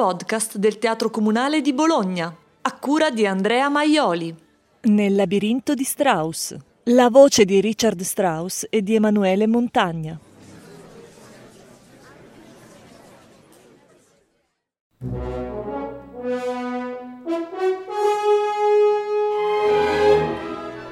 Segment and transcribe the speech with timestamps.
[0.00, 4.34] podcast del Teatro Comunale di Bologna, a cura di Andrea Maioli.
[4.84, 6.56] Nel labirinto di Strauss.
[6.84, 10.18] La voce di Richard Strauss e di Emanuele Montagna.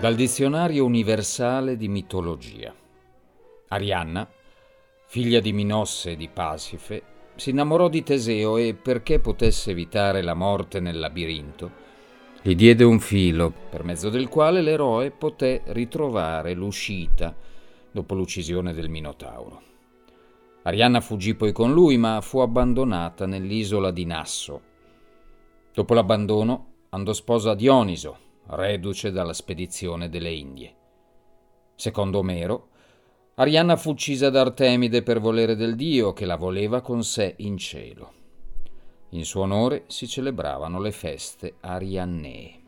[0.00, 2.75] Dal dizionario universale di mitologia.
[3.68, 4.29] Arianna,
[5.07, 10.35] figlia di Minosse e di Pasife, si innamorò di Teseo e, perché potesse evitare la
[10.35, 11.71] morte nel labirinto,
[12.43, 17.33] gli diede un filo per mezzo del quale l'eroe poté ritrovare l'uscita
[17.93, 19.63] dopo l'uccisione del Minotauro.
[20.63, 24.61] Arianna fuggì poi con lui, ma fu abbandonata nell'isola di Nasso.
[25.73, 30.75] Dopo l'abbandono andò sposa a Dioniso, reduce dalla spedizione delle Indie.
[31.77, 32.70] Secondo Omero,
[33.41, 37.56] Arianna fu uccisa da Artemide per volere del dio che la voleva con sé in
[37.56, 38.12] cielo.
[39.11, 42.61] In suo onore si celebravano le feste ariannee.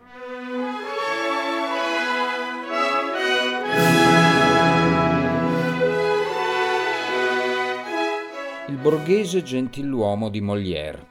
[8.69, 11.05] Il borghese gentiluomo di Molière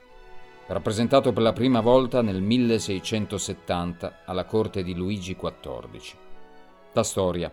[0.68, 6.16] rappresentato per la prima volta nel 1670 alla corte di Luigi XIV.
[6.94, 7.52] La storia.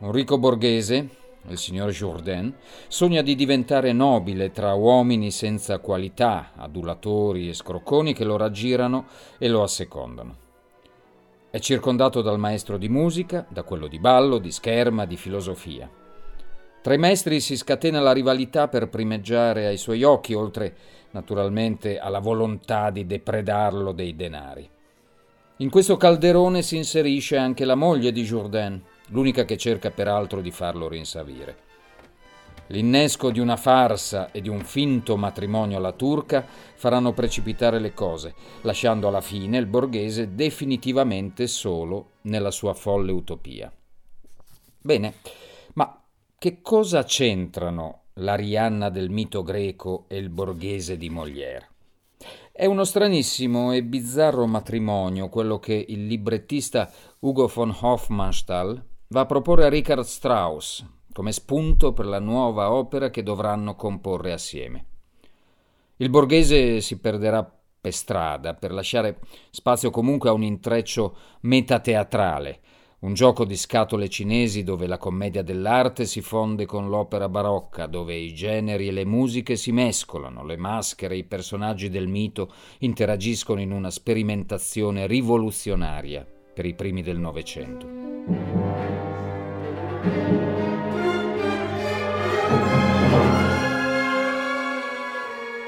[0.00, 1.08] Un ricco borghese,
[1.48, 2.54] il signor Jourdain,
[2.86, 9.06] sogna di diventare nobile tra uomini senza qualità, adulatori e scrocconi che lo raggirano
[9.38, 10.36] e lo assecondano.
[11.50, 15.90] È circondato dal maestro di musica, da quello di ballo, di scherma, di filosofia.
[16.80, 20.76] Tra i maestri si scatena la rivalità per primeggiare ai suoi occhi, oltre
[21.10, 24.70] naturalmente alla volontà di depredarlo dei denari.
[25.56, 30.50] In questo calderone si inserisce anche la moglie di Jourdain, l'unica che cerca peraltro di
[30.50, 31.66] farlo rinsavire.
[32.68, 38.34] L'innesco di una farsa e di un finto matrimonio alla turca faranno precipitare le cose,
[38.62, 43.72] lasciando alla fine il borghese definitivamente solo nella sua folle utopia.
[44.80, 45.14] Bene,
[45.74, 46.02] ma
[46.38, 51.68] che cosa c'entrano l'Arianna del mito greco e il borghese di Molière.
[52.52, 59.26] È uno stranissimo e bizzarro matrimonio quello che il librettista Ugo von Hofmannsthal va a
[59.26, 64.84] proporre a Richard Strauss come spunto per la nuova opera che dovranno comporre assieme.
[65.96, 67.42] Il borghese si perderà
[67.80, 69.18] per strada per lasciare
[69.50, 72.60] spazio comunque a un intreccio metateatrale,
[73.00, 78.14] un gioco di scatole cinesi dove la commedia dell'arte si fonde con l'opera barocca, dove
[78.14, 83.60] i generi e le musiche si mescolano, le maschere e i personaggi del mito interagiscono
[83.60, 88.37] in una sperimentazione rivoluzionaria per i primi del Novecento.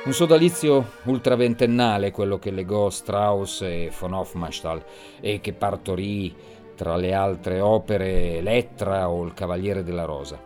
[0.02, 4.84] Un sodalizio ultraventennale quello che legò Strauss e von Hofmannsthal
[5.20, 6.34] e che partorì
[6.74, 10.42] tra le altre opere Elettra o Il Cavaliere della Rosa.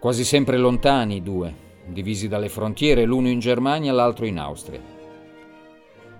[0.00, 1.54] Quasi sempre lontani i due,
[1.86, 4.80] divisi dalle frontiere, l'uno in Germania l'altro in Austria.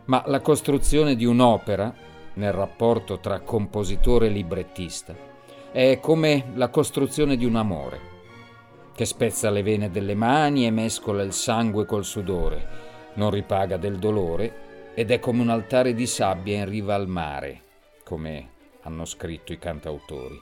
[0.05, 1.93] Ma la costruzione di un'opera,
[2.35, 5.33] nel rapporto tra compositore e librettista,
[5.75, 8.01] è come la costruzione di un amore,
[8.95, 12.69] che spezza le vene delle mani e mescola il sangue col sudore,
[13.15, 17.63] non ripaga del dolore ed è come un altare di sabbia in riva al mare,
[18.05, 18.51] come
[18.83, 20.41] hanno scritto i cantautori.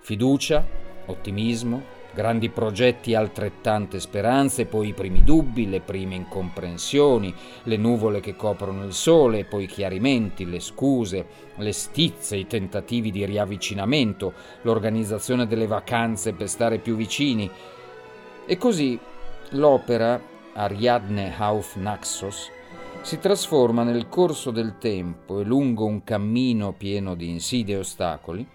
[0.00, 0.66] Fiducia,
[1.04, 1.82] ottimismo,
[2.14, 7.34] grandi progetti e altrettante speranze, poi i primi dubbi, le prime incomprensioni,
[7.64, 13.10] le nuvole che coprono il sole, poi i chiarimenti, le scuse, le stizze, i tentativi
[13.10, 17.50] di riavvicinamento, l'organizzazione delle vacanze per stare più vicini.
[18.46, 18.98] E così
[19.50, 20.20] l'opera
[20.54, 22.50] Ariadne auf Naxos
[23.00, 28.46] si trasforma nel corso del tempo e lungo un cammino pieno di insidie e ostacoli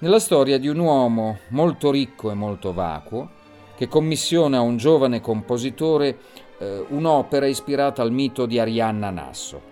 [0.00, 3.38] nella storia di un uomo molto ricco e molto vacuo
[3.76, 6.18] che commissiona a un giovane compositore
[6.58, 9.68] eh, un'opera ispirata al mito di Arianna Nasso.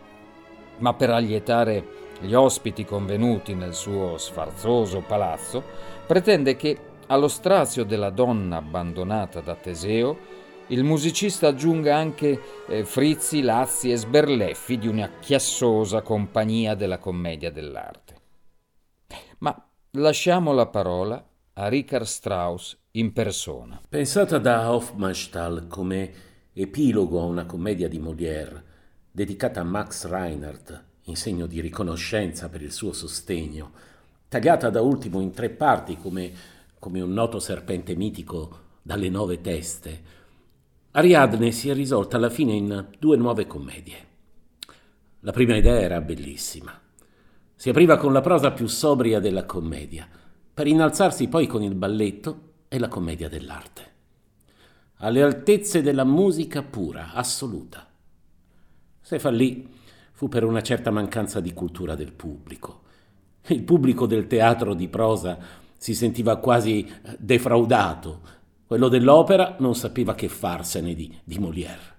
[0.79, 5.63] Ma per allietare gli ospiti convenuti nel suo sfarzoso palazzo,
[6.07, 6.79] pretende che
[7.09, 10.17] allo strazio della donna abbandonata da Teseo
[10.69, 17.51] il musicista aggiunga anche eh, frizzi, lazzi e sberleffi di una chiassosa compagnia della commedia
[17.51, 18.17] dell'arte.
[19.39, 21.25] Ma lasciamo la parola
[21.55, 23.81] a Richard Strauss in persona.
[23.89, 26.13] Pensata da Hofmannsthal come
[26.53, 28.65] epilogo a una commedia di Molière,
[29.11, 33.73] dedicata a Max Reinhardt in segno di riconoscenza per il suo sostegno,
[34.29, 36.33] tagliata da ultimo in tre parti come,
[36.79, 40.17] come un noto serpente mitico dalle nove teste,
[40.93, 44.07] Ariadne si è risolta alla fine in due nuove commedie.
[45.21, 46.88] La prima idea era bellissima.
[47.61, 50.09] Si apriva con la prosa più sobria della commedia,
[50.55, 53.83] per innalzarsi poi con il balletto e la commedia dell'arte.
[54.99, 57.85] Alle altezze della musica pura, assoluta.
[59.01, 59.69] Se fallì,
[60.13, 62.83] fu per una certa mancanza di cultura del pubblico.
[63.49, 65.37] Il pubblico del teatro di prosa
[65.77, 68.21] si sentiva quasi eh, defraudato,
[68.69, 71.97] quello dell'opera non sapeva che farsene di, di Molière.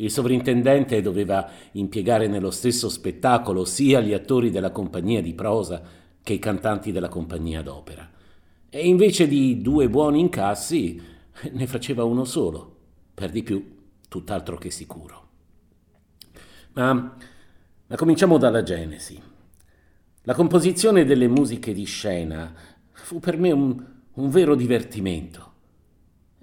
[0.00, 5.82] Il sovrintendente doveva impiegare nello stesso spettacolo sia gli attori della compagnia di prosa
[6.22, 8.08] che i cantanti della compagnia d'opera.
[8.70, 11.02] E invece di due buoni incassi
[11.50, 12.76] ne faceva uno solo,
[13.12, 13.76] per di più
[14.08, 15.26] tutt'altro che sicuro.
[16.74, 17.16] Ma,
[17.86, 19.20] ma cominciamo dalla Genesi.
[20.22, 22.54] La composizione delle musiche di scena
[22.92, 25.47] fu per me un, un vero divertimento.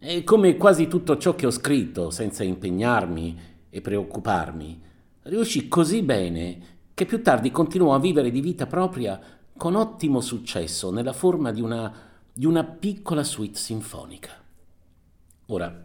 [0.08, 3.40] E come quasi tutto ciò che ho scritto, senza impegnarmi
[3.72, 4.80] e preoccuparmi,
[5.24, 6.60] riuscì così bene
[6.94, 9.20] che più tardi continuò a vivere di vita propria
[9.58, 11.92] con ottimo successo nella forma di una,
[12.32, 14.30] di una piccola suite sinfonica.
[15.48, 15.84] Ora,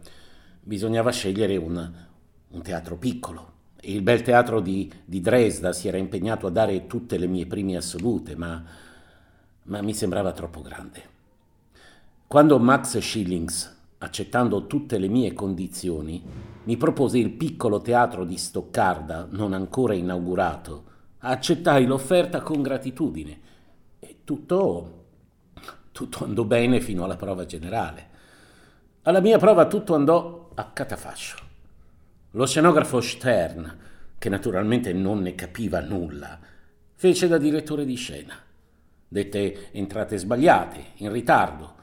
[0.61, 1.91] bisognava scegliere un,
[2.49, 3.53] un teatro piccolo.
[3.81, 7.75] Il bel teatro di, di, Dresda si era impegnato a dare tutte le mie prime
[7.75, 8.63] assolute, ma,
[9.63, 11.09] ma mi sembrava troppo grande.
[12.27, 16.23] Quando Max Schillings, accettando tutte le mie condizioni,
[16.63, 20.85] mi propose il piccolo teatro di Stoccarda, non ancora inaugurato,
[21.19, 23.39] accettai l'offerta con gratitudine
[23.99, 25.03] e tutto,
[25.91, 28.09] tutto andò bene fino alla prova generale.
[29.03, 31.37] Alla mia prova tutto andò a catafascio.
[32.31, 33.77] Lo scenografo Stern,
[34.17, 36.39] che naturalmente non ne capiva nulla,
[36.95, 38.33] fece da direttore di scena.
[39.07, 41.75] Dette entrate sbagliate, in ritardo,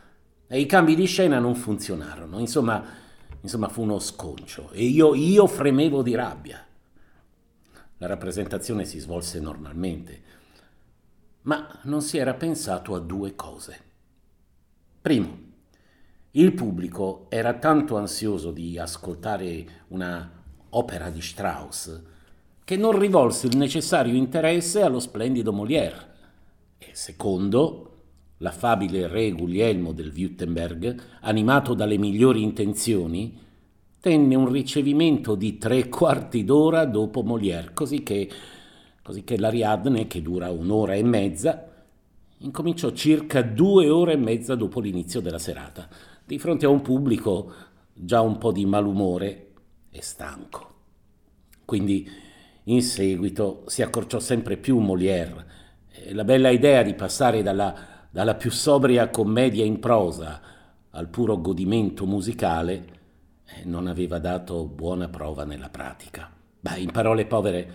[0.48, 2.38] e i cambi di scena non funzionarono.
[2.38, 2.82] Insomma,
[3.40, 6.66] insomma fu uno sconcio e io, io fremevo di rabbia.
[7.98, 10.22] La rappresentazione si svolse normalmente,
[11.42, 13.80] ma non si era pensato a due cose.
[15.00, 15.46] Primo,
[16.32, 20.30] il pubblico era tanto ansioso di ascoltare una
[20.70, 22.02] opera di Strauss
[22.64, 26.06] che non rivolse il necessario interesse allo splendido Molière.
[26.76, 27.87] E secondo,
[28.38, 33.38] l'affabile re Guglielmo del Württemberg, animato dalle migliori intenzioni,
[34.00, 38.28] tenne un ricevimento di tre quarti d'ora dopo Molière, così che,
[39.36, 41.66] l'Ariadne, che dura un'ora e mezza,
[42.38, 45.88] incominciò circa due ore e mezza dopo l'inizio della serata
[46.28, 47.52] di fronte a un pubblico
[47.94, 49.46] già un po' di malumore
[49.90, 50.74] e stanco.
[51.64, 52.06] Quindi
[52.64, 55.46] in seguito si accorciò sempre più Molière
[56.10, 57.74] la bella idea di passare dalla,
[58.10, 60.40] dalla più sobria commedia in prosa
[60.90, 62.96] al puro godimento musicale
[63.44, 66.30] eh, non aveva dato buona prova nella pratica.
[66.60, 67.72] Beh, in parole povere,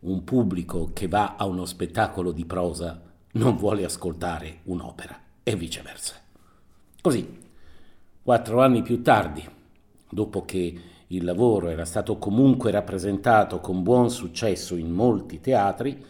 [0.00, 3.00] un pubblico che va a uno spettacolo di prosa
[3.32, 6.14] non vuole ascoltare un'opera e viceversa.
[7.00, 7.42] Così
[8.24, 9.46] Quattro anni più tardi,
[10.08, 16.02] dopo che il lavoro era stato comunque rappresentato con buon successo in molti teatri,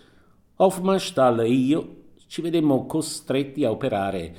[0.55, 1.97] Hofmannsthal e io
[2.27, 4.35] ci vedemmo costretti a operare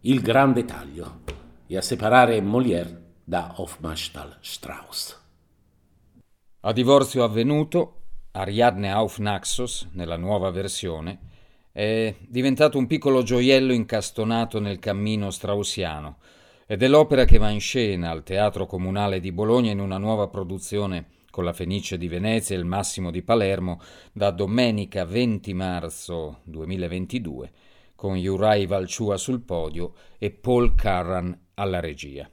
[0.00, 1.20] il grande taglio
[1.66, 5.20] e a separare Molière da Hofmannsthal Strauss.
[6.60, 11.18] A divorzio avvenuto, Ariadne auf Naxos, nella nuova versione,
[11.72, 16.18] è diventato un piccolo gioiello incastonato nel cammino straussiano,
[16.66, 20.28] ed è l'opera che va in scena al Teatro Comunale di Bologna in una nuova
[20.28, 23.80] produzione con la Fenice di Venezia e il Massimo di Palermo
[24.12, 27.50] da domenica 20 marzo 2022
[27.96, 32.30] con Juraj Valciua sul podio e Paul Carran alla regia.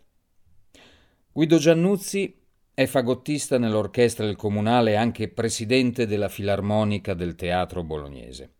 [1.31, 2.43] Guido Giannuzzi
[2.75, 8.53] è fagottista nell'orchestra del comunale e anche presidente della Filarmonica del Teatro Bolognese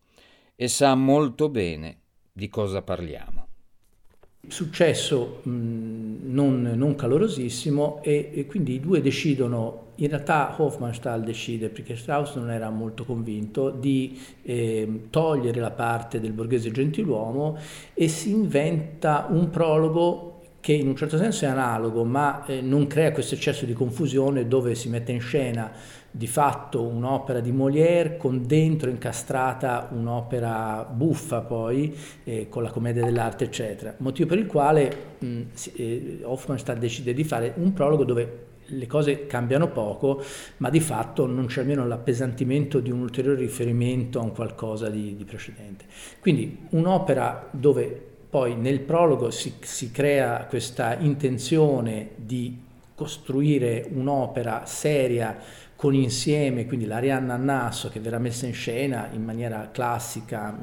[0.56, 2.00] e sa molto bene
[2.32, 3.51] di cosa parliamo.
[4.48, 11.70] Successo mh, non, non, calorosissimo e, e, quindi i due decidono, in realtà Hofmannsthal decide,
[11.70, 17.56] perché Strauss non era molto convinto, di eh, togliere la parte del borghese gentiluomo
[17.94, 22.88] e si inventa un prologo che in un certo senso è analogo, ma eh, non
[22.88, 25.72] crea questo eccesso di confusione dove si mette in scena
[26.12, 33.04] di fatto un'opera di Molière con dentro incastrata un'opera buffa poi eh, con la commedia
[33.04, 33.96] dell'arte eccetera.
[33.98, 35.42] Motivo per il quale mh,
[35.76, 40.22] eh, Hofmannsthal decide di fare un prologo dove le cose cambiano poco
[40.58, 45.16] ma di fatto non c'è almeno l'appesantimento di un ulteriore riferimento a un qualcosa di,
[45.16, 45.86] di precedente.
[46.20, 55.38] Quindi un'opera dove poi nel prologo si, si crea questa intenzione di costruire un'opera seria
[55.82, 60.56] con insieme, quindi l'Arianna Nasso che verrà messa in scena in maniera classica,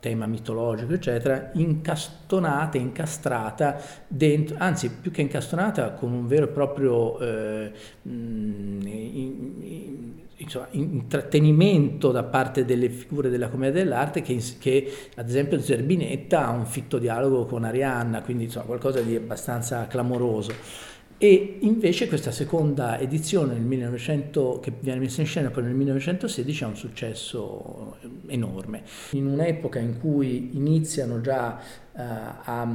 [0.00, 7.20] tema mitologico, eccetera, incastonata, incastrata dentro, anzi più che incastonata con un vero e proprio
[7.20, 7.72] eh,
[8.02, 15.60] in, in, insomma, intrattenimento da parte delle figure della commedia dell'arte che, che, ad esempio
[15.60, 20.87] Zerbinetta ha un fitto dialogo con Arianna, quindi insomma, qualcosa di abbastanza clamoroso.
[21.20, 26.62] E invece questa seconda edizione nel 1900, che viene messa in scena poi nel 1916
[26.62, 27.96] ha un successo
[28.28, 28.84] enorme.
[29.10, 31.58] In un'epoca in cui iniziano già
[31.90, 32.68] uh, a,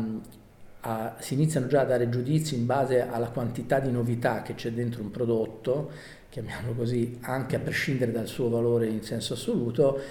[0.81, 4.73] a, si iniziano già a dare giudizi in base alla quantità di novità che c'è
[4.73, 5.91] dentro un prodotto,
[6.27, 10.01] chiamiamolo così, anche a prescindere dal suo valore in senso assoluto,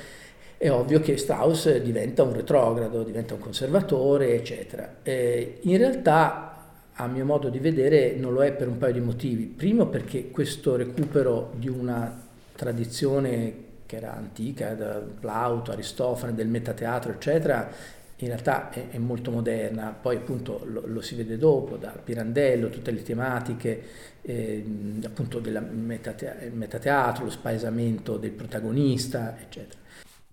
[0.57, 5.01] è ovvio che Strauss diventa un retrogrado, diventa un conservatore, eccetera.
[5.03, 6.52] Eh, in realtà
[6.95, 9.45] a mio modo di vedere non lo è per un paio di motivi.
[9.45, 17.13] Primo perché questo recupero di una tradizione che era antica, da Plauto, Aristofane, del metateatro,
[17.13, 17.71] eccetera,
[18.17, 22.71] in realtà è, è molto moderna, poi appunto lo, lo, si vede dopo, da Pirandello,
[22.71, 23.83] tutte le tematiche
[24.23, 24.65] eh,
[25.05, 29.81] appunto del metate, metateatro, lo spaesamento del protagonista, eccetera.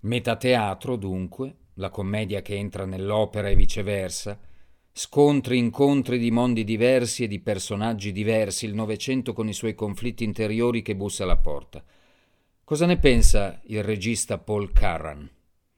[0.01, 4.37] Metateatro dunque, la commedia che entra nell'opera e viceversa,
[5.01, 10.25] Scontri, incontri di mondi diversi e di personaggi diversi, il Novecento con i suoi conflitti
[10.25, 11.81] interiori che bussa alla porta.
[12.65, 15.29] Cosa ne pensa il regista Paul Carran?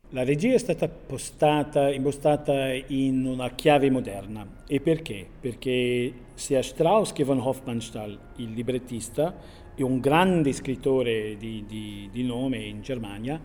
[0.10, 4.64] La regia è stata postata, impostata in una chiave moderna.
[4.66, 5.28] E perché?
[5.40, 9.36] Perché sia Strauss che von Hofmannsthal, il librettista,
[9.76, 13.40] e un grande scrittore di, di, di nome in Germania,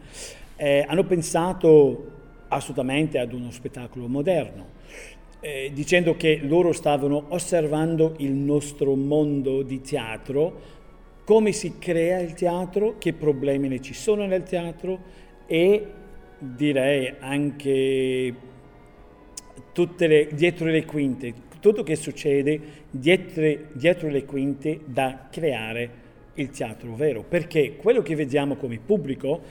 [0.56, 2.12] eh, hanno pensato
[2.48, 4.75] assolutamente ad uno spettacolo moderno
[5.46, 10.74] eh, dicendo che loro stavano osservando il nostro mondo di teatro,
[11.22, 14.98] come si crea il teatro, che problemi ne ci sono nel teatro
[15.46, 15.86] e
[16.38, 18.34] direi anche
[19.98, 22.60] le, dietro le quinte, tutto che succede
[22.90, 29.42] dietro, dietro le quinte da creare il teatro vero, perché quello che vediamo come pubblico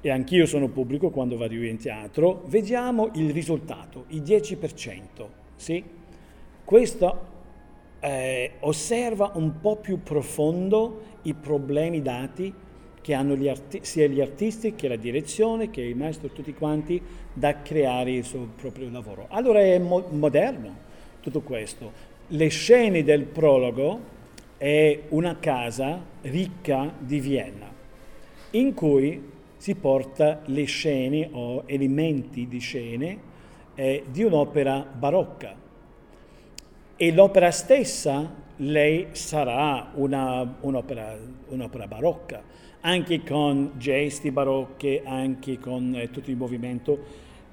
[0.00, 5.00] e anch'io sono pubblico quando vado in teatro, vediamo il risultato, il 10%.
[5.56, 5.82] Sì?
[6.64, 7.26] Questo
[8.00, 12.52] eh, osserva un po' più profondo i problemi dati
[13.00, 17.00] che hanno gli arti- sia gli artisti che la direzione, che il maestro, tutti quanti,
[17.32, 19.26] da creare il suo proprio lavoro.
[19.30, 20.76] Allora è mo- moderno
[21.20, 21.90] tutto questo.
[22.28, 24.16] Le scene del prologo
[24.58, 27.72] è una casa ricca di Vienna,
[28.50, 33.18] in cui si porta le scene o elementi di scene
[33.74, 35.54] eh, di un'opera barocca.
[36.96, 41.16] E l'opera stessa, lei sarà una, un'opera,
[41.48, 42.42] un'opera, barocca,
[42.80, 46.98] anche con gesti barocche, anche con eh, tutto il movimento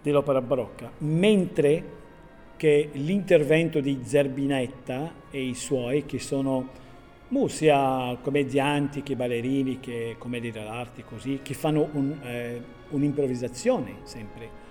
[0.02, 2.04] dell'opera barocca, mentre
[2.56, 6.70] che l'intervento di Zerbinetta e i suoi, che sono
[7.48, 14.64] sia commedianti che ballerini che commedie dell'arte così, che fanno un, eh, un'improvvisazione sempre.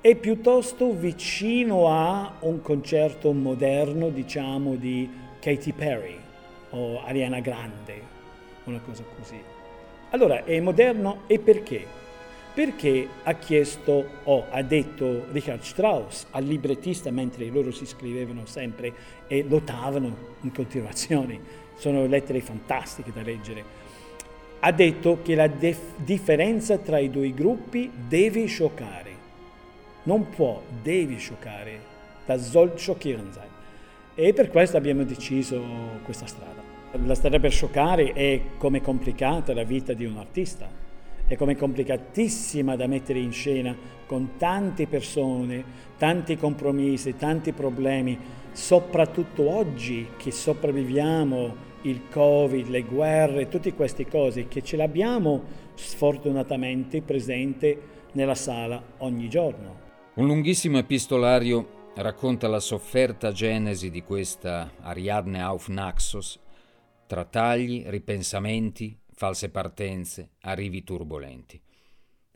[0.00, 6.16] È piuttosto vicino a un concerto moderno, diciamo, di Katy Perry
[6.70, 8.00] o Ariana Grande,
[8.64, 9.40] una cosa così.
[10.10, 11.84] Allora, è moderno e perché?
[12.54, 18.92] Perché ha chiesto o ha detto Richard Strauss al librettista mentre loro si scrivevano sempre
[19.26, 23.64] e lottavano in continuazione sono lettere fantastiche da leggere,
[24.60, 29.16] ha detto che la def- differenza tra i due gruppi deve scioccare.
[30.02, 31.80] Non può, deve scioccare.
[32.26, 33.48] Das soll schockierend sein.
[34.14, 35.62] E per questo abbiamo deciso
[36.02, 36.60] questa strada.
[37.04, 40.68] La strada per scioccare è come complicata la vita di un artista,
[41.26, 45.62] è come complicatissima da mettere in scena con tante persone,
[45.98, 48.18] tanti compromessi, tanti problemi,
[48.52, 55.42] soprattutto oggi che sopravviviamo il Covid, le guerre, tutte queste cose che ce l'abbiamo
[55.74, 57.80] sfortunatamente presente
[58.12, 59.86] nella sala ogni giorno.
[60.14, 66.38] Un lunghissimo epistolario racconta la sofferta genesi di questa Ariadne auf Naxos,
[67.06, 71.60] tra tagli, ripensamenti, false partenze, arrivi turbolenti.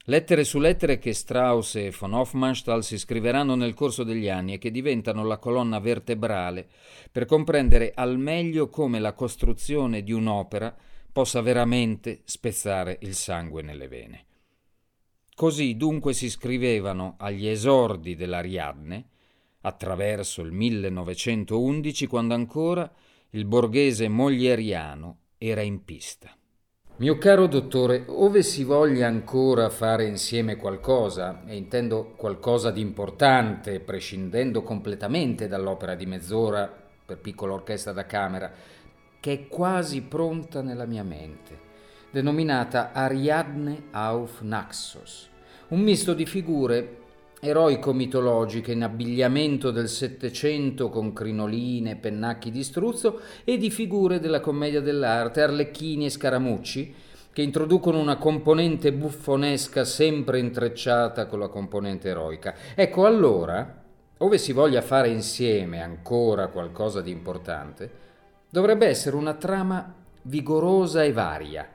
[0.07, 4.59] Lettere su lettere che Strauss e von Hofmannsthal si scriveranno nel corso degli anni e
[4.59, 6.67] che diventano la colonna vertebrale
[7.13, 10.77] per comprendere al meglio come la costruzione di un'opera
[11.13, 14.25] possa veramente spezzare il sangue nelle vene.
[15.35, 19.07] Così dunque si scrivevano agli esordi dell'Ariadne,
[19.61, 22.91] attraverso il 1911, quando ancora
[23.31, 26.37] Il borghese moglieriano era in pista.
[26.97, 33.81] Mio caro dottore, ove si voglia ancora fare insieme qualcosa, e intendo qualcosa di importante,
[33.81, 36.71] prescindendo completamente dall'opera di mezz'ora
[37.05, 38.53] per piccola orchestra da camera,
[39.19, 41.59] che è quasi pronta nella mia mente,
[42.11, 45.31] denominata Ariadne auf Naxos,
[45.69, 46.99] un misto di figure
[47.45, 54.81] eroico-mitologiche in abbigliamento del Settecento con crinoline pennacchi di struzzo e di figure della commedia
[54.81, 56.95] dell'arte, arlecchini e scaramucci,
[57.33, 62.55] che introducono una componente buffonesca sempre intrecciata con la componente eroica.
[62.77, 63.83] Ecco allora,
[64.19, 67.91] ove si voglia fare insieme ancora qualcosa di importante,
[68.51, 71.69] dovrebbe essere una trama vigorosa e varia.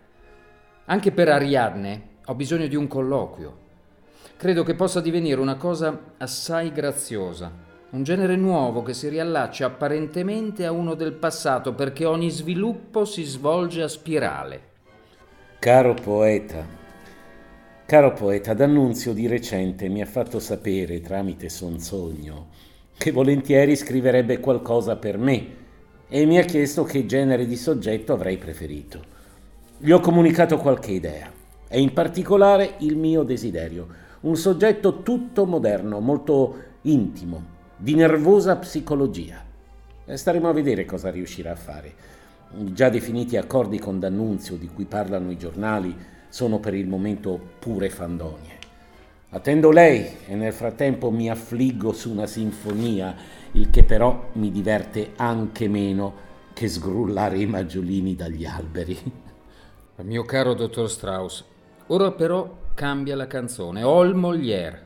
[0.86, 3.66] Anche per Ariadne ho bisogno di un colloquio
[4.38, 7.52] credo che possa divenire una cosa assai graziosa,
[7.90, 13.24] un genere nuovo che si riallaccia apparentemente a uno del passato perché ogni sviluppo si
[13.24, 14.62] svolge a spirale.
[15.58, 16.64] Caro poeta,
[17.88, 22.50] caro poeta, D'Annunzio di recente mi ha fatto sapere tramite son sogno
[22.96, 25.66] che volentieri scriverebbe qualcosa per me
[26.08, 29.16] e mi ha chiesto che genere di soggetto avrei preferito.
[29.80, 31.32] Gli ho comunicato qualche idea
[31.68, 39.42] e in particolare il mio desiderio un soggetto tutto moderno, molto intimo, di nervosa psicologia.
[40.06, 41.94] E staremo a vedere cosa riuscirà a fare.
[42.58, 45.96] I già definiti accordi con D'Annunzio di cui parlano i giornali
[46.28, 48.56] sono per il momento pure fandonie.
[49.30, 53.16] Attendo lei e nel frattempo mi affliggo su una sinfonia,
[53.54, 58.98] il che però mi diverte anche meno che sgrullare i maggiolini dagli alberi.
[60.04, 61.46] Mio caro dottor Strauss,
[61.88, 64.86] ora però cambia la canzone, All Molière.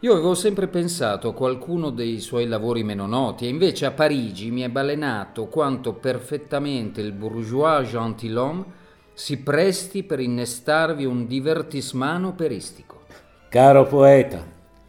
[0.00, 4.50] Io avevo sempre pensato a qualcuno dei suoi lavori meno noti e invece a Parigi
[4.50, 8.64] mi è balenato quanto perfettamente il bourgeois gentilhomme
[9.12, 13.02] si presti per innestarvi un divertismano operistico.
[13.48, 14.44] Caro poeta,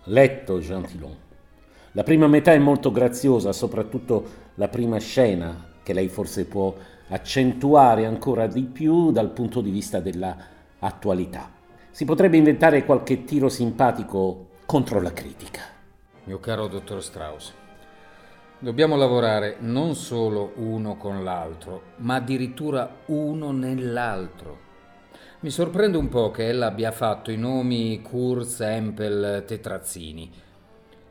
[0.06, 1.19] letto gentilhomme,
[1.91, 4.25] la prima metà è molto graziosa, soprattutto
[4.56, 6.73] la prima scena, che lei forse può
[7.10, 10.36] accentuare ancora di più dal punto di vista della
[10.80, 11.60] attualità.
[11.93, 15.62] Si potrebbe inventare qualche tiro simpatico contro la critica.
[16.23, 17.54] Mio caro dottor Strauss,
[18.60, 24.69] dobbiamo lavorare non solo uno con l'altro, ma addirittura uno nell'altro.
[25.41, 30.32] Mi sorprende un po' che ella abbia fatto i nomi Kurz, Empel, Tetrazzini.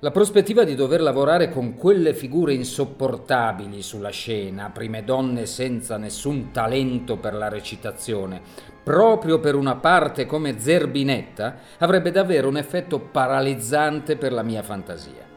[0.03, 6.53] La prospettiva di dover lavorare con quelle figure insopportabili sulla scena, prime donne senza nessun
[6.53, 8.41] talento per la recitazione,
[8.83, 15.29] proprio per una parte come Zerbinetta, avrebbe davvero un effetto paralizzante per la mia fantasia.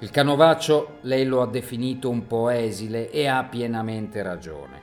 [0.00, 4.82] Il canovaccio lei lo ha definito un po' esile e ha pienamente ragione.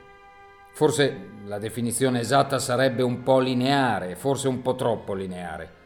[0.72, 5.81] Forse la definizione esatta sarebbe un po' lineare, forse un po' troppo lineare.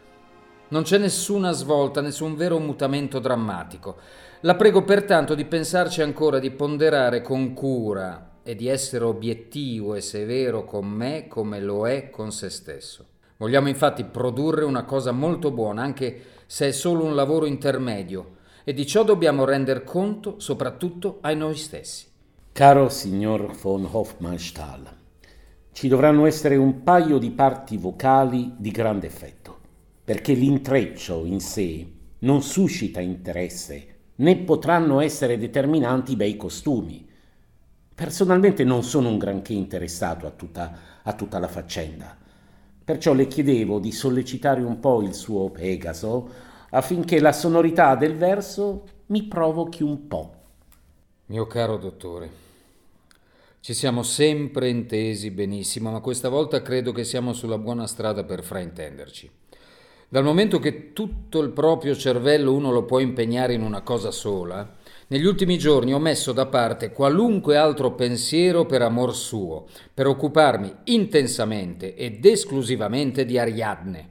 [0.69, 3.99] Non c'è nessuna svolta, nessun vero mutamento drammatico.
[4.41, 10.01] La prego pertanto di pensarci ancora, di ponderare con cura e di essere obiettivo e
[10.01, 13.07] severo con me come lo è con se stesso.
[13.37, 18.73] Vogliamo infatti produrre una cosa molto buona, anche se è solo un lavoro intermedio, e
[18.73, 22.07] di ciò dobbiamo render conto soprattutto a noi stessi.
[22.51, 24.89] Caro signor von Hofmannsthal,
[25.71, 29.56] ci dovranno essere un paio di parti vocali di grande effetto
[30.07, 31.85] perché l'intreccio in sé
[32.21, 37.05] non suscita interesse, né potranno essere determinanti i bei costumi.
[37.93, 42.17] Personalmente non sono un granché interessato a tutta, a tutta la faccenda,
[42.85, 46.31] perciò le chiedevo di sollecitare un po' il suo Pegaso
[46.71, 50.35] affinché la sonorità del verso mi provochi un po'.
[51.27, 52.31] Mio caro dottore,
[53.59, 58.45] ci siamo sempre intesi benissimo, ma questa volta credo che siamo sulla buona strada per
[58.45, 59.46] fraintenderci.
[60.09, 64.75] Dal momento che tutto il proprio cervello uno lo può impegnare in una cosa sola,
[65.09, 70.73] negli ultimi giorni ho messo da parte qualunque altro pensiero per amor suo, per occuparmi
[70.85, 74.09] intensamente ed esclusivamente di Ariadne.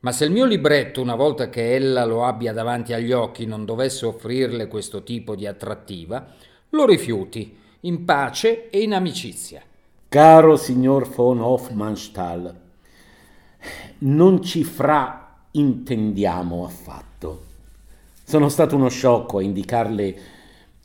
[0.00, 3.64] Ma se il mio libretto, una volta che ella lo abbia davanti agli occhi, non
[3.64, 6.34] dovesse offrirle questo tipo di attrattiva,
[6.70, 9.62] lo rifiuti, in pace e in amicizia.
[10.08, 12.54] Caro signor von Hofmannsthal,
[13.98, 17.44] non ci fra intendiamo affatto.
[18.24, 20.18] Sono stato uno sciocco a indicarle,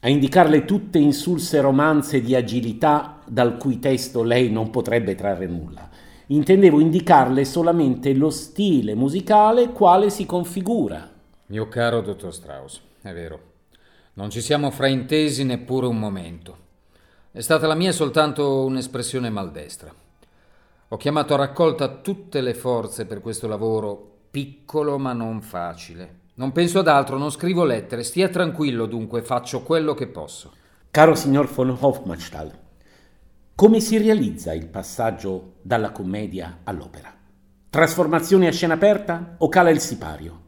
[0.02, 5.90] a indicarle tutte insulse romanze di agilità dal cui testo lei non potrebbe trarre nulla.
[6.28, 11.10] Intendevo indicarle solamente lo stile musicale quale si configura.
[11.48, 13.40] Mio caro dottor Strauss, è vero,
[14.14, 16.58] non ci siamo fraintesi neppure un momento.
[17.32, 19.94] È stata la mia soltanto un'espressione maldestra.
[20.94, 26.20] Ho chiamato a raccolta tutte le forze per questo lavoro, piccolo ma non facile.
[26.34, 30.52] Non penso ad altro, non scrivo lettere, stia tranquillo dunque, faccio quello che posso.
[30.92, 32.52] Caro signor von Hofmannsthal,
[33.56, 37.16] come si realizza il passaggio dalla commedia all'opera?
[37.70, 40.40] Trasformazione a scena aperta o cala il sipario?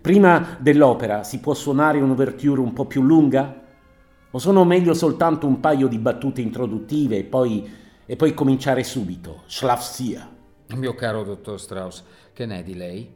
[0.00, 3.62] Prima dell'opera si può suonare un'ouverture un po' più lunga?
[4.30, 9.42] O sono meglio soltanto un paio di battute introduttive e poi, e poi cominciare subito?
[9.46, 10.30] Schlafsia.
[10.74, 13.10] Mio caro dottor Strauss, che n'è di lei?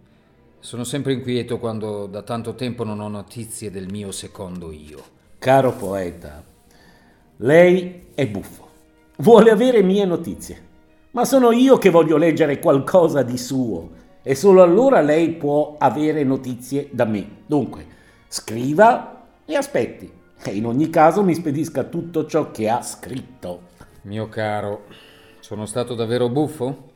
[0.61, 5.03] Sono sempre inquieto quando da tanto tempo non ho notizie del mio secondo io.
[5.38, 6.42] Caro poeta,
[7.38, 8.66] lei è buffo.
[9.18, 10.66] Vuole avere mie notizie.
[11.12, 13.90] Ma sono io che voglio leggere qualcosa di suo
[14.22, 17.27] e solo allora lei può avere notizie da me.
[17.46, 17.87] Dunque,
[18.29, 20.11] scriva e aspetti.
[20.42, 23.68] E in ogni caso mi spedisca tutto ciò che ha scritto.
[24.03, 24.85] Mio caro,
[25.41, 26.93] sono stato davvero buffo?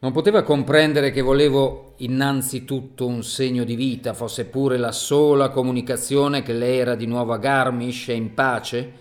[0.00, 6.42] Non poteva comprendere che volevo innanzitutto un segno di vita, fosse pure la sola comunicazione
[6.42, 8.92] che lei era di nuovo a Garmisch e in pace?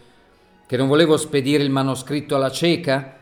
[0.65, 3.17] Che non volevo spedire il manoscritto alla cieca?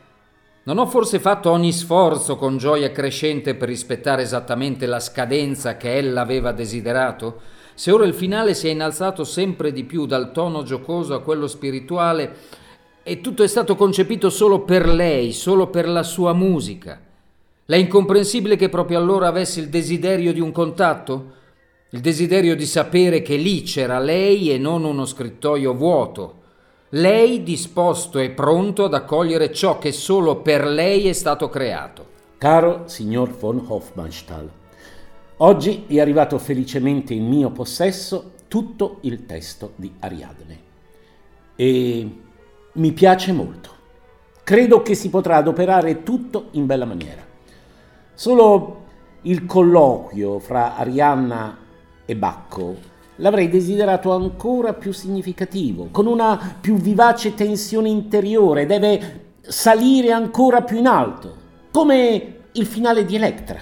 [0.63, 5.95] Non ho forse fatto ogni sforzo con gioia crescente per rispettare esattamente la scadenza che
[5.97, 7.41] ella aveva desiderato?
[7.73, 11.47] Se ora il finale si è innalzato sempre di più dal tono giocoso a quello
[11.47, 12.65] spirituale
[13.07, 16.99] e tutto è stato concepito solo per lei, solo per la sua musica.
[17.63, 21.31] L'è incomprensibile che proprio allora avessi il desiderio di un contatto?
[21.91, 26.41] Il desiderio di sapere che lì c'era lei e non uno scrittoio vuoto.
[26.89, 32.05] Lei disposto e pronto ad accogliere ciò che solo per lei è stato creato.
[32.37, 34.51] Caro signor von Hofmannsthal,
[35.37, 40.59] oggi è arrivato felicemente in mio possesso tutto il testo di Ariadne.
[41.55, 42.09] E
[42.77, 43.69] mi piace molto.
[44.43, 47.21] Credo che si potrà adoperare tutto in bella maniera.
[48.13, 48.85] Solo
[49.23, 51.57] il colloquio fra Arianna
[52.05, 60.11] e Bacco l'avrei desiderato ancora più significativo, con una più vivace tensione interiore, deve salire
[60.11, 61.35] ancora più in alto,
[61.71, 63.59] come il finale di Electra.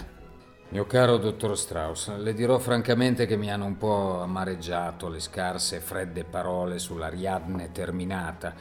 [0.70, 5.78] Mio caro dottor Strauss, le dirò francamente che mi hanno un po' amareggiato le scarse
[5.78, 8.54] e fredde parole sull'Ariadne terminata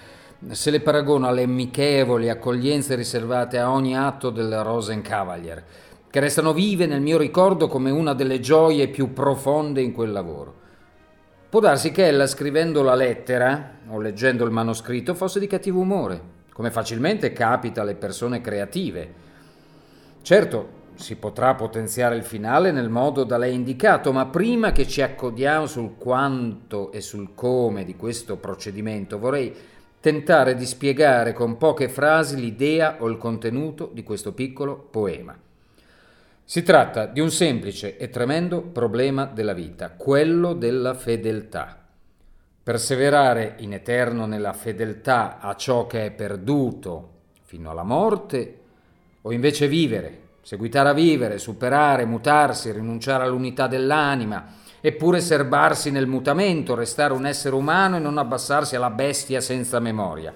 [0.51, 5.65] se le paragono alle amichevoli accoglienze riservate a ogni atto del Rosenkavalier,
[6.11, 10.63] che restano vive nel mio ricordo come una delle gioie più profonde in quel lavoro.
[11.49, 16.21] Può darsi che ella, scrivendo la lettera o leggendo il manoscritto, fosse di cattivo umore,
[16.53, 19.13] come facilmente capita alle persone creative.
[20.23, 25.03] Certo, si potrà potenziare il finale nel modo da lei indicato, ma prima che ci
[25.03, 29.55] accodiamo sul quanto e sul come di questo procedimento, vorrei
[30.05, 35.35] tentare di spiegare con poche frasi l'idea o il contenuto di questo piccolo poema.
[36.45, 41.87] Si tratta di un semplice e tremendo problema della vita, quello della fedeltà.
[42.63, 48.59] Perseverare in eterno nella fedeltà a ciò che è perduto fino alla morte,
[49.23, 54.53] o invece vivere, seguitare a vivere, superare, mutarsi, rinunciare all'unità dell'anima,
[54.87, 60.31] eppure serbarsi nel mutamento, restare un essere umano e non abbassarsi alla bestia senza memoria.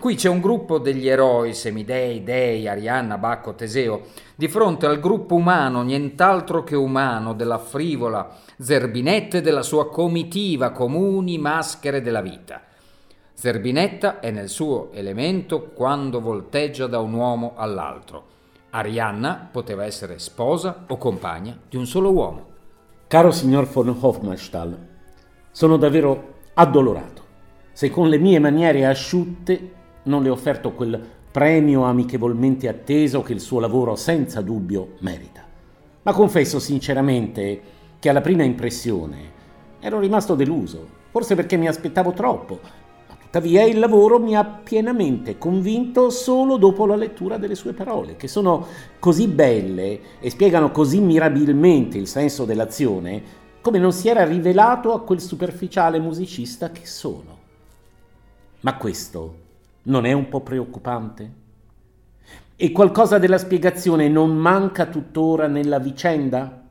[0.00, 5.36] Qui c'è un gruppo degli eroi, semidei, dei, Arianna, Bacco, Teseo, di fronte al gruppo
[5.36, 12.62] umano, nient'altro che umano, della frivola Zerbinetta e della sua comitiva, comuni maschere della vita.
[13.32, 18.24] Zerbinetta è nel suo elemento quando volteggia da un uomo all'altro.
[18.70, 22.51] Arianna poteva essere sposa o compagna di un solo uomo.
[23.12, 24.74] Caro signor von Hofmannsthal,
[25.50, 27.22] sono davvero addolorato
[27.70, 29.72] se con le mie maniere asciutte
[30.04, 30.98] non le ho offerto quel
[31.30, 35.44] premio amichevolmente atteso che il suo lavoro senza dubbio merita.
[36.04, 37.60] Ma confesso sinceramente
[37.98, 39.30] che alla prima impressione
[39.78, 42.60] ero rimasto deluso, forse perché mi aspettavo troppo,
[43.32, 48.28] Tuttavia il lavoro mi ha pienamente convinto solo dopo la lettura delle sue parole, che
[48.28, 48.66] sono
[48.98, 53.22] così belle e spiegano così mirabilmente il senso dell'azione,
[53.62, 57.38] come non si era rivelato a quel superficiale musicista che sono.
[58.60, 59.36] Ma questo
[59.84, 61.32] non è un po' preoccupante?
[62.54, 66.68] E qualcosa della spiegazione non manca tuttora nella vicenda?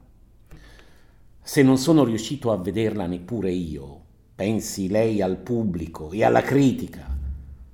[1.41, 4.01] Se non sono riuscito a vederla neppure io,
[4.36, 7.08] pensi lei al pubblico e alla critica.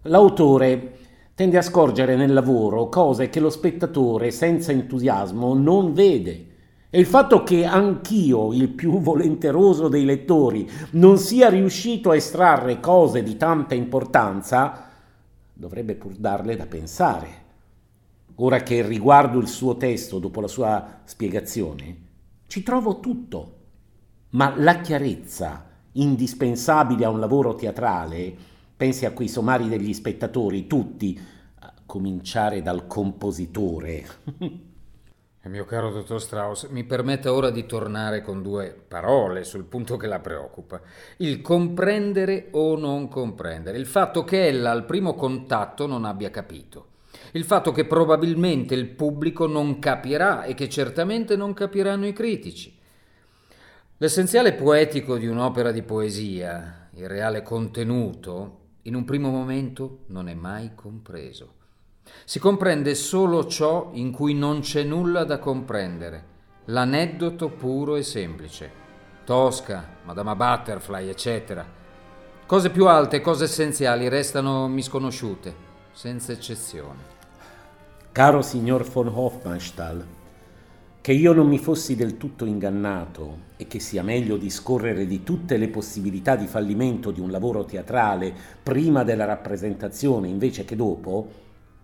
[0.04, 0.98] L'autore
[1.36, 6.48] tende a scorgere nel lavoro cose che lo spettatore senza entusiasmo non vede
[6.90, 12.80] E il fatto che anch'io, il più volenteroso dei lettori, non sia riuscito a estrarre
[12.80, 14.90] cose di tanta importanza,
[15.54, 17.46] dovrebbe pur darle da pensare.
[18.36, 21.98] Ora che riguardo il suo testo dopo la sua spiegazione,
[22.48, 23.56] ci trovo tutto.
[24.30, 25.66] Ma la chiarezza,
[26.02, 28.36] indispensabile a un lavoro teatrale,
[28.76, 31.20] pensi a quei somari degli spettatori, tutti,
[31.60, 34.06] a cominciare dal compositore.
[35.48, 40.08] Mio caro dottor Strauss, mi permetta ora di tornare con due parole sul punto che
[40.08, 40.82] la preoccupa.
[41.18, 43.78] Il comprendere o non comprendere.
[43.78, 46.88] Il fatto che ella al primo contatto non abbia capito.
[47.32, 52.77] Il fatto che probabilmente il pubblico non capirà e che certamente non capiranno i critici.
[54.00, 60.36] L'essenziale poetico di un'opera di poesia, il reale contenuto, in un primo momento non è
[60.36, 61.54] mai compreso.
[62.24, 66.26] Si comprende solo ciò in cui non c'è nulla da comprendere,
[66.66, 68.72] l'aneddoto puro e semplice.
[69.26, 71.66] Tosca, Madama Butterfly, eccetera.
[72.46, 75.56] Cose più alte, cose essenziali restano misconosciute,
[75.92, 77.16] senza eccezione.
[78.12, 80.06] Caro signor von Hofmannsthal,
[81.08, 85.56] che io non mi fossi del tutto ingannato e che sia meglio discorrere di tutte
[85.56, 91.30] le possibilità di fallimento di un lavoro teatrale prima della rappresentazione invece che dopo,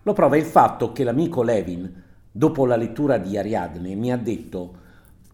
[0.04, 4.74] lo prova il fatto che l'amico Levin, dopo la lettura di Ariadne, mi ha detto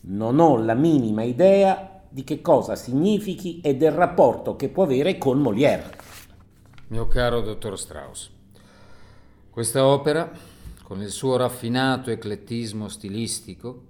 [0.02, 5.18] non ho la minima idea di che cosa significhi e del rapporto che può avere
[5.18, 5.98] con Molière.
[6.90, 8.30] Mio caro dottor Strauss,
[9.50, 10.30] questa opera,
[10.90, 13.84] con il suo raffinato eclettismo stilistico,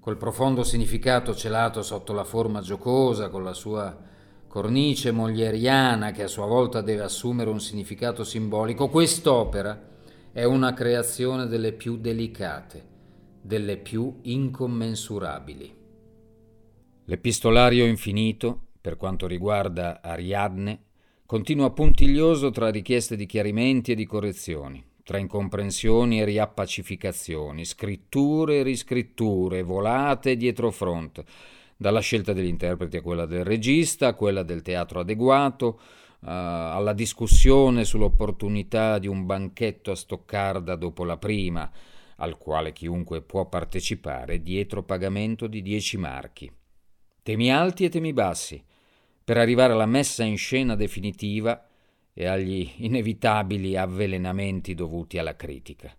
[0.00, 3.96] col profondo significato celato sotto la forma giocosa, con la sua
[4.48, 9.90] cornice molieriana che a sua volta deve assumere un significato simbolico, quest'opera
[10.32, 12.84] è una creazione delle più delicate,
[13.40, 15.76] delle più incommensurabili.
[17.04, 20.86] L'epistolario infinito, per quanto riguarda Ariadne,
[21.24, 28.62] continua puntiglioso tra richieste di chiarimenti e di correzioni, tra incomprensioni e riappacificazioni, scritture e
[28.62, 31.22] riscritture, volate dietro front,
[31.76, 35.66] dalla scelta degli interpreti a quella del regista, a quella del teatro adeguato,
[36.20, 41.70] uh, alla discussione sull'opportunità di un banchetto a Stoccarda dopo la prima,
[42.16, 46.52] al quale chiunque può partecipare dietro pagamento di 10 marchi.
[47.22, 48.62] Temi alti e temi bassi,
[49.24, 51.66] per arrivare alla messa in scena definitiva
[52.14, 55.94] e agli inevitabili avvelenamenti dovuti alla critica.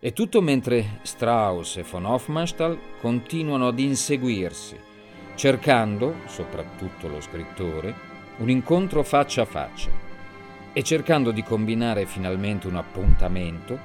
[0.00, 4.76] E tutto mentre Strauss e von Hofmannsthal continuano ad inseguirsi,
[5.36, 7.94] cercando, soprattutto lo scrittore,
[8.38, 9.90] un incontro faccia a faccia
[10.72, 13.78] e cercando di combinare finalmente un appuntamento,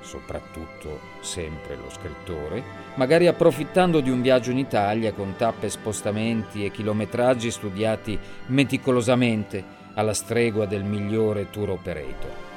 [0.00, 2.62] soprattutto sempre lo scrittore,
[2.94, 10.14] magari approfittando di un viaggio in Italia con tappe, spostamenti e chilometraggi studiati meticolosamente alla
[10.14, 12.48] stregua del migliore tour operator.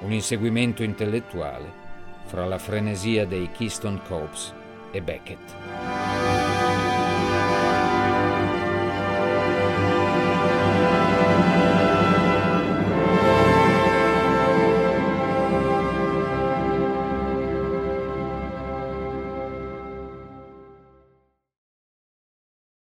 [0.00, 1.84] Un inseguimento intellettuale
[2.26, 4.52] fra la frenesia dei Keystone Copes
[4.90, 6.25] e Beckett.